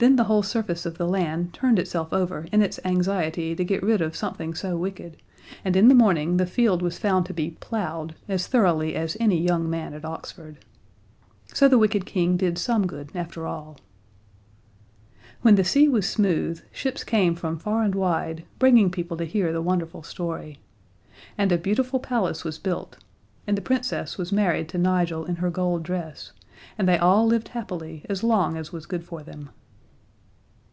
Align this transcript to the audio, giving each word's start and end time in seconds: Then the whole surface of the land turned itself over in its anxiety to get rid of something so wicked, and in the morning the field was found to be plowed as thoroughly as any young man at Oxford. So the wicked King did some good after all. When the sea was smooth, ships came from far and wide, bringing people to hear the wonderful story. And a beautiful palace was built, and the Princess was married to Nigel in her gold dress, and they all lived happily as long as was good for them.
Then 0.00 0.16
the 0.16 0.24
whole 0.24 0.42
surface 0.42 0.86
of 0.86 0.96
the 0.96 1.06
land 1.06 1.52
turned 1.52 1.78
itself 1.78 2.10
over 2.10 2.46
in 2.52 2.62
its 2.62 2.80
anxiety 2.86 3.54
to 3.54 3.62
get 3.62 3.82
rid 3.82 4.00
of 4.00 4.16
something 4.16 4.54
so 4.54 4.74
wicked, 4.78 5.18
and 5.62 5.76
in 5.76 5.88
the 5.88 5.94
morning 5.94 6.38
the 6.38 6.46
field 6.46 6.80
was 6.80 6.98
found 6.98 7.26
to 7.26 7.34
be 7.34 7.50
plowed 7.60 8.14
as 8.26 8.46
thoroughly 8.46 8.96
as 8.96 9.14
any 9.20 9.38
young 9.38 9.68
man 9.68 9.92
at 9.92 10.06
Oxford. 10.06 10.56
So 11.52 11.68
the 11.68 11.76
wicked 11.76 12.06
King 12.06 12.38
did 12.38 12.56
some 12.56 12.86
good 12.86 13.10
after 13.14 13.46
all. 13.46 13.76
When 15.42 15.56
the 15.56 15.64
sea 15.64 15.86
was 15.86 16.08
smooth, 16.08 16.62
ships 16.72 17.04
came 17.04 17.34
from 17.34 17.58
far 17.58 17.82
and 17.82 17.94
wide, 17.94 18.44
bringing 18.58 18.90
people 18.90 19.18
to 19.18 19.26
hear 19.26 19.52
the 19.52 19.60
wonderful 19.60 20.02
story. 20.02 20.60
And 21.36 21.52
a 21.52 21.58
beautiful 21.58 22.00
palace 22.00 22.42
was 22.42 22.58
built, 22.58 22.96
and 23.46 23.54
the 23.54 23.60
Princess 23.60 24.16
was 24.16 24.32
married 24.32 24.70
to 24.70 24.78
Nigel 24.78 25.26
in 25.26 25.36
her 25.44 25.50
gold 25.50 25.82
dress, 25.82 26.32
and 26.78 26.88
they 26.88 26.96
all 26.96 27.26
lived 27.26 27.48
happily 27.48 28.06
as 28.08 28.24
long 28.24 28.56
as 28.56 28.72
was 28.72 28.86
good 28.86 29.04
for 29.04 29.22
them. 29.22 29.50